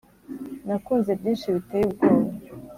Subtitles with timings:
[0.67, 2.25] nakunze byinshi biteye ubwoba;